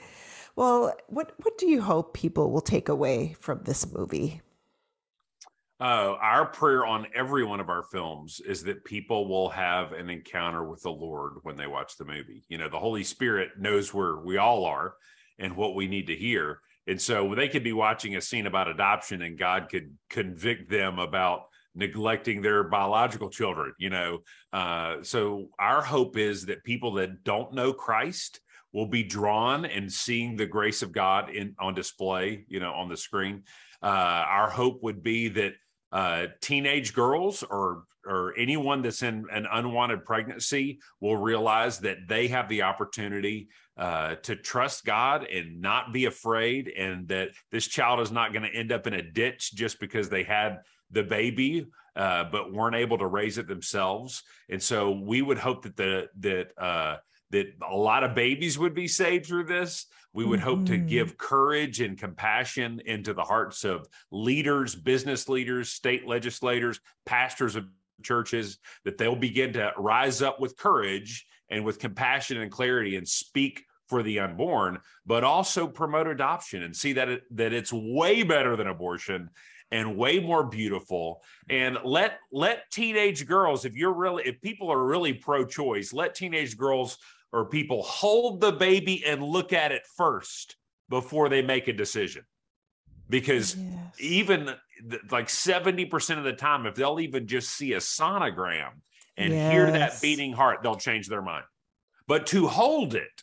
[0.57, 4.41] Well, what what do you hope people will take away from this movie?
[5.79, 10.09] Uh, our prayer on every one of our films is that people will have an
[10.09, 12.45] encounter with the Lord when they watch the movie.
[12.49, 14.95] You know, the Holy Spirit knows where we all are
[15.39, 16.61] and what we need to hear.
[16.87, 20.99] And so they could be watching a scene about adoption and God could convict them
[20.99, 24.19] about neglecting their biological children, you know.
[24.53, 28.41] Uh, so our hope is that people that don't know Christ
[28.73, 32.89] will be drawn and seeing the grace of God in on display, you know, on
[32.89, 33.45] the screen.
[33.83, 35.55] Uh, our hope would be that
[35.93, 42.29] uh, teenage girls or or anyone that's in an unwanted pregnancy will realize that they
[42.29, 48.01] have the opportunity uh, to trust God and not be afraid, and that this child
[48.01, 50.61] is not going to end up in a ditch just because they had
[50.91, 54.23] the baby, uh, but weren't able to raise it themselves.
[54.49, 56.97] And so we would hope that the that uh,
[57.31, 59.87] that a lot of babies would be saved through this.
[60.13, 60.49] We would mm-hmm.
[60.49, 60.87] hope to mm-hmm.
[60.87, 67.65] give courage and compassion into the hearts of leaders, business leaders, state legislators, pastors of
[68.03, 73.07] churches, that they'll begin to rise up with courage and with compassion and clarity and
[73.07, 78.23] speak for the unborn, but also promote adoption and see that it, that it's way
[78.23, 79.29] better than abortion
[79.71, 84.85] and way more beautiful and let let teenage girls if you're really if people are
[84.85, 86.99] really pro choice let teenage girls
[87.35, 90.57] or people hold the baby and look at it first
[90.89, 92.23] before they make a decision.
[93.09, 94.01] Because yes.
[94.01, 94.55] even
[95.11, 98.71] like 70% of the time, if they'll even just see a sonogram
[99.17, 99.53] and yes.
[99.53, 101.45] hear that beating heart, they'll change their mind.
[102.07, 103.23] But to hold it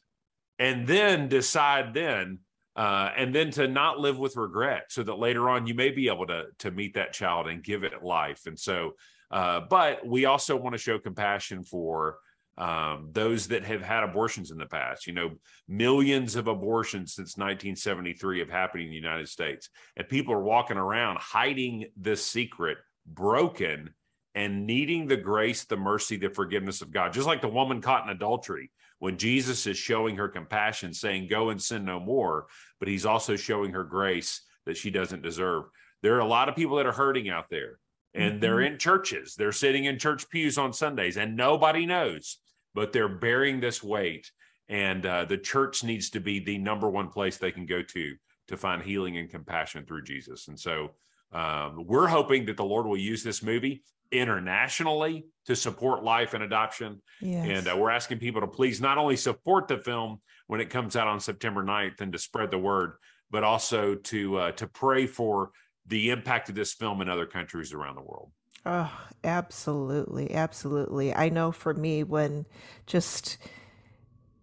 [0.59, 2.39] and then decide then,
[2.75, 6.07] uh, and then to not live with regret so that later on you may be
[6.07, 8.41] able to, to meet that child and give it life.
[8.45, 8.93] And so,
[9.29, 12.17] uh, but we also want to show compassion for
[12.61, 15.07] um, those that have had abortions in the past.
[15.07, 15.31] You know,
[15.67, 20.77] millions of abortions since 1973 have happened in the United States, and people are walking
[20.77, 23.89] around hiding this secret, broken,
[24.35, 27.13] and needing the grace, the mercy, the forgiveness of God.
[27.13, 28.69] Just like the woman caught in adultery,
[28.99, 32.45] when Jesus is showing her compassion, saying, Go and sin no more,
[32.79, 35.63] but he's also showing her grace that she doesn't deserve.
[36.03, 37.79] There are a lot of people that are hurting out there
[38.13, 38.39] and mm-hmm.
[38.39, 39.35] they're in churches.
[39.35, 42.37] They're sitting in church pews on Sundays, and nobody knows,
[42.73, 44.31] but they're bearing this weight.
[44.69, 48.15] And uh, the church needs to be the number one place they can go to
[48.47, 50.47] to find healing and compassion through Jesus.
[50.47, 50.91] And so
[51.31, 56.43] um, we're hoping that the Lord will use this movie internationally to support life and
[56.43, 57.01] adoption.
[57.21, 57.47] Yes.
[57.49, 60.95] And uh, we're asking people to please not only support the film when it comes
[60.95, 62.93] out on September 9th and to spread the word,
[63.29, 65.51] but also to uh, to pray for
[65.87, 68.31] the impact of this film in other countries around the world.
[68.65, 68.91] Oh,
[69.23, 70.33] absolutely.
[70.33, 71.13] Absolutely.
[71.13, 72.45] I know for me, when
[72.85, 73.37] just,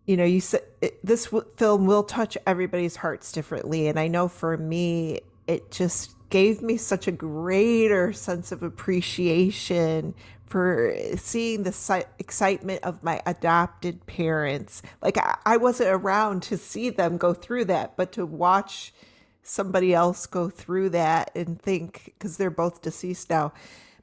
[0.07, 0.63] you know, you said
[1.05, 3.89] this w- film will touch everybody's hearts differently.
[3.89, 10.15] And I know for me, it just gave me such a greater sense of appreciation
[10.47, 11.73] for seeing the
[12.19, 14.83] excitement of my adopted parents.
[15.03, 18.93] Like I, I wasn't around to see them go through that, but to watch
[19.43, 23.53] somebody else go through that and think, because they're both deceased now,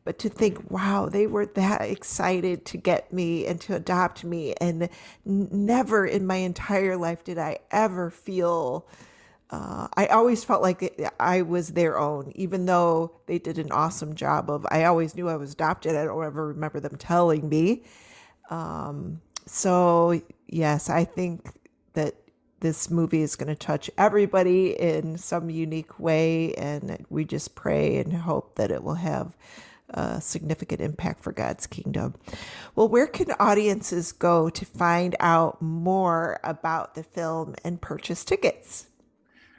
[0.06, 4.53] but to think, wow, they were that excited to get me and to adopt me.
[4.62, 4.88] And
[5.26, 8.88] never in my entire life did I ever feel
[9.51, 14.16] uh, I always felt like I was their own, even though they did an awesome
[14.16, 14.66] job of.
[14.72, 15.95] I always knew I was adopted.
[15.95, 17.84] I don't ever remember them telling me.
[18.49, 21.47] Um, so yes, I think
[21.93, 22.16] that
[22.60, 27.97] this movie is going to touch everybody in some unique way, and we just pray
[27.97, 29.36] and hope that it will have
[29.95, 32.13] a significant impact for God's kingdom.
[32.75, 38.85] Well, where can audiences go to find out more about the film and purchase tickets?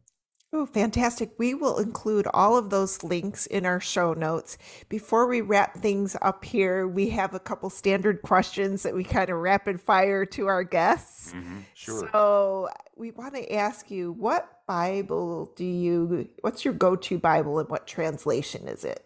[0.57, 1.33] Oh, fantastic.
[1.37, 4.57] We will include all of those links in our show notes.
[4.89, 9.31] Before we wrap things up here, we have a couple standard questions that we kind
[9.31, 11.33] of rapid fire to our guests.
[11.33, 12.09] Mm-hmm, sure.
[12.13, 17.59] So we want to ask you what Bible do you, what's your go to Bible
[17.59, 19.05] and what translation is it?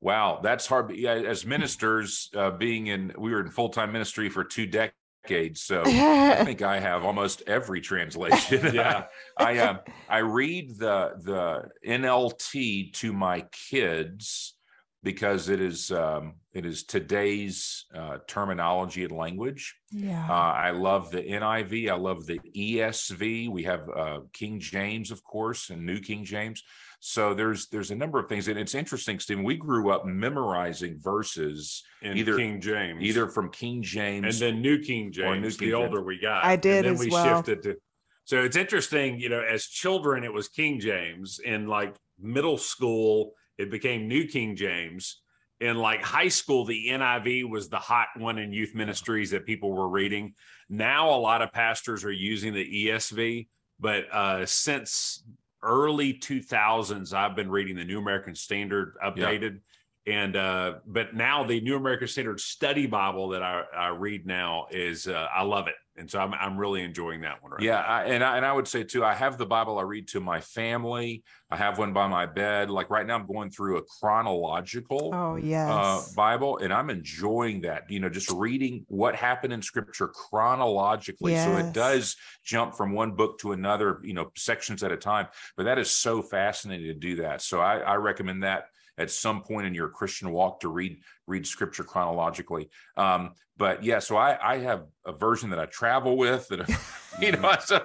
[0.00, 0.96] Wow, that's hard.
[0.98, 4.94] As ministers, uh, being in, we were in full time ministry for two decades
[5.26, 8.70] decades, so I think I have almost every translation.
[8.74, 9.04] yeah,
[9.36, 14.54] I uh, I read the the NLT to my kids
[15.02, 19.76] because it is um, it is today's uh, terminology and language.
[19.90, 21.90] Yeah, uh, I love the NIV.
[21.90, 23.50] I love the ESV.
[23.50, 26.62] We have uh, King James, of course, and New King James.
[27.08, 29.44] So there's there's a number of things, and it's interesting, Stephen.
[29.44, 34.60] We grew up memorizing verses in either King James, either from King James, and then
[34.60, 35.40] New King James.
[35.40, 37.36] New King the older we got, I did and then as we well.
[37.36, 37.76] shifted to.
[38.24, 41.38] So it's interesting, you know, as children it was King James.
[41.38, 45.22] In like middle school, it became New King James.
[45.60, 49.72] In like high school, the NIV was the hot one in youth ministries that people
[49.72, 50.34] were reading.
[50.68, 53.46] Now a lot of pastors are using the ESV,
[53.78, 55.22] but uh, since
[55.66, 59.60] early 2000s i've been reading the new american standard updated
[60.06, 60.14] yeah.
[60.14, 64.66] and uh but now the new american standard study bible that i, I read now
[64.70, 67.80] is uh, i love it and so I'm I'm really enjoying that one right yeah,
[67.80, 70.20] I, and I, and I would say too, I have the Bible I read to
[70.20, 71.22] my family.
[71.50, 72.70] I have one by my bed.
[72.70, 76.90] Like right now, I'm going through a chronological oh uh, yes uh, Bible, and I'm
[76.90, 77.90] enjoying that.
[77.90, 81.32] You know, just reading what happened in Scripture chronologically.
[81.32, 81.46] Yes.
[81.46, 84.00] So it does jump from one book to another.
[84.02, 85.28] You know, sections at a time.
[85.56, 87.42] But that is so fascinating to do that.
[87.42, 88.66] So I, I recommend that
[88.98, 92.70] at some point in your Christian walk to read read scripture chronologically.
[92.96, 96.68] Um, but yeah, so I, I have a version that I travel with that
[97.20, 97.80] you know so,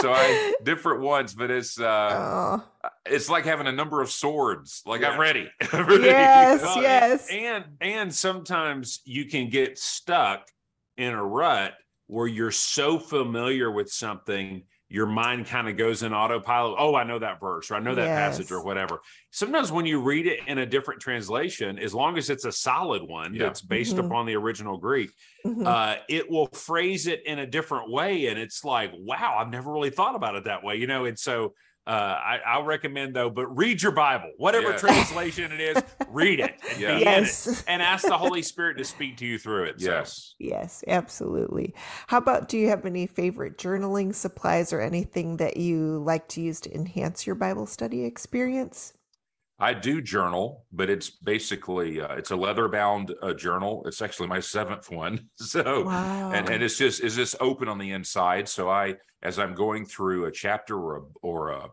[0.00, 2.90] so I different ones, but it's uh oh.
[3.06, 4.82] it's like having a number of swords.
[4.86, 5.10] Like yeah.
[5.12, 5.50] I'm ready.
[5.72, 7.28] Yes, well, yes.
[7.30, 10.46] And and sometimes you can get stuck
[10.96, 11.74] in a rut
[12.06, 16.74] where you're so familiar with something your mind kind of goes in autopilot.
[16.76, 18.18] Oh, I know that verse or I know that yes.
[18.18, 19.00] passage or whatever.
[19.30, 23.02] Sometimes when you read it in a different translation, as long as it's a solid
[23.02, 23.44] one yeah.
[23.44, 24.06] that's based mm-hmm.
[24.06, 25.12] upon the original Greek,
[25.46, 25.64] mm-hmm.
[25.64, 28.26] uh, it will phrase it in a different way.
[28.26, 31.04] And it's like, wow, I've never really thought about it that way, you know?
[31.04, 31.54] And so
[31.86, 34.80] uh, I, I'll recommend though, but read your Bible, whatever yes.
[34.80, 36.98] translation it is, read it and yeah.
[36.98, 37.46] yes.
[37.46, 39.76] it and ask the Holy Spirit to speak to you through it.
[39.78, 40.14] Yes.
[40.14, 40.34] So.
[40.38, 41.74] Yes, absolutely.
[42.06, 46.42] How about do you have any favorite journaling supplies or anything that you like to
[46.42, 48.92] use to enhance your Bible study experience?
[49.60, 53.82] I do journal, but it's basically uh, it's a leather bound uh, journal.
[53.86, 55.28] It's actually my seventh one.
[55.36, 56.30] So wow.
[56.32, 58.48] and and it's just is this open on the inside.
[58.48, 61.68] So I as I'm going through a chapter or a, or a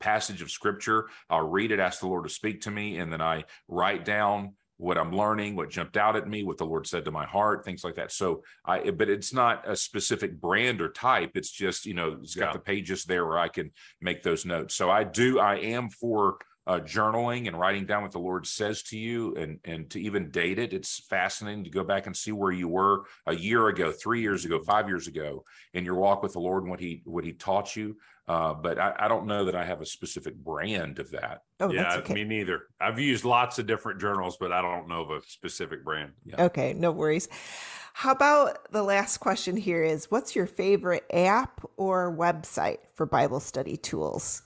[0.00, 3.22] passage of scripture, I'll read it, ask the Lord to speak to me, and then
[3.22, 7.04] I write down what I'm learning, what jumped out at me, what the Lord said
[7.04, 8.10] to my heart, things like that.
[8.10, 11.32] So I, but it's not a specific brand or type.
[11.36, 12.52] It's just, you know, it's got yeah.
[12.54, 13.70] the pages there where I can
[14.00, 14.74] make those notes.
[14.74, 18.82] So I do, I am for uh, journaling and writing down what the Lord says
[18.84, 20.72] to you and, and to even date it.
[20.72, 24.44] It's fascinating to go back and see where you were a year ago, three years
[24.44, 25.44] ago, five years ago
[25.74, 27.96] in your walk with the Lord and what he, what he taught you.
[28.26, 31.42] Uh, but I, I, don't know that I have a specific brand of that.
[31.60, 32.14] Oh, yeah, okay.
[32.14, 32.62] me neither.
[32.80, 36.12] I've used lots of different journals, but I don't know of a specific brand.
[36.24, 36.44] Yeah.
[36.44, 37.28] Okay, no worries.
[37.92, 43.40] How about the last question here is what's your favorite app or website for Bible
[43.40, 44.43] study tools?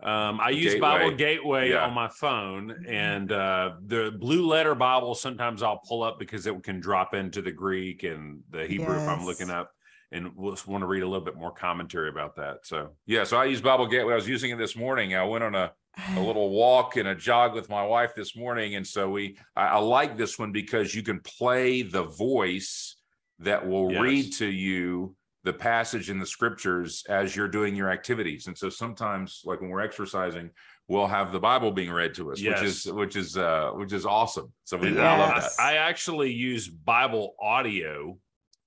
[0.00, 0.80] Um, I use Gateway.
[0.80, 1.84] Bible Gateway yeah.
[1.84, 2.92] on my phone, mm-hmm.
[2.92, 5.14] and uh, the Blue Letter Bible.
[5.14, 9.02] Sometimes I'll pull up because it can drop into the Greek and the Hebrew yes.
[9.02, 9.72] if I'm looking up,
[10.12, 12.58] and we'll want to read a little bit more commentary about that.
[12.62, 14.12] So yeah, so I use Bible Gateway.
[14.12, 15.16] I was using it this morning.
[15.16, 15.72] I went on a
[16.16, 19.66] a little walk and a jog with my wife this morning, and so we I,
[19.66, 22.96] I like this one because you can play the voice
[23.40, 24.00] that will yes.
[24.00, 28.46] read to you the passage in the scriptures as you're doing your activities.
[28.46, 30.50] And so sometimes, like when we're exercising,
[30.88, 32.60] we'll have the Bible being read to us, yes.
[32.60, 34.52] which is which is uh which is awesome.
[34.64, 34.98] So we yes.
[34.98, 35.50] I love that.
[35.62, 38.18] I actually use Bible audio,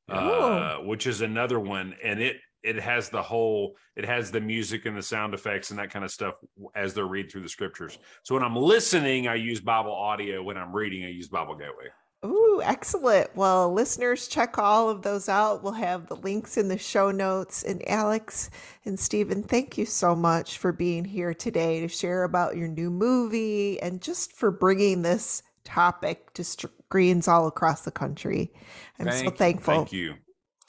[0.09, 4.85] uh, which is another one, and it it has the whole it has the music
[4.85, 6.35] and the sound effects and that kind of stuff
[6.75, 7.97] as they're read through the scriptures.
[8.23, 10.41] So when I'm listening, I use Bible audio.
[10.43, 11.89] When I'm reading, I use Bible Gateway.
[12.23, 13.35] Ooh, excellent.
[13.35, 15.63] Well, listeners, check all of those out.
[15.63, 17.63] We'll have the links in the show notes.
[17.63, 18.51] And Alex
[18.85, 22.91] and Stephen, thank you so much for being here today to share about your new
[22.91, 28.53] movie and just for bringing this topic to screens all across the country.
[28.99, 29.75] I'm thank so thankful.
[29.75, 30.15] Thank you.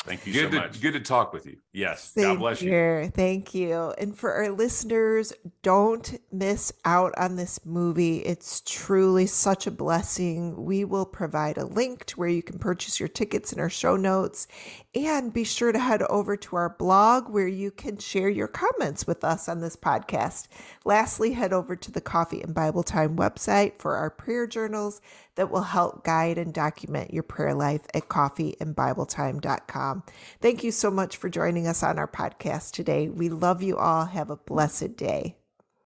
[0.04, 0.80] Thank you good so to, much.
[0.80, 1.58] Good to talk with you.
[1.74, 2.10] Yes.
[2.10, 3.02] Same God bless here.
[3.02, 3.10] you.
[3.10, 3.94] Thank you.
[3.96, 8.18] And for our listeners, don't miss out on this movie.
[8.18, 10.66] It's truly such a blessing.
[10.66, 13.96] We will provide a link to where you can purchase your tickets in our show
[13.96, 14.46] notes.
[14.94, 19.06] And be sure to head over to our blog where you can share your comments
[19.06, 20.48] with us on this podcast.
[20.84, 25.00] Lastly, head over to the Coffee and Bible Time website for our prayer journals
[25.34, 30.02] that will help guide and document your prayer life at coffeeandbibletime.com.
[30.40, 31.30] Thank you so much for
[31.62, 33.08] joining us on our podcast today.
[33.08, 34.06] We love you all.
[34.06, 35.36] Have a blessed day.